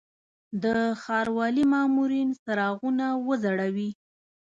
د 0.63 0.65
ښاروالي 1.01 1.63
مامورین 1.73 2.29
څراغونه 2.43 3.07
وځړوي. 3.27 3.89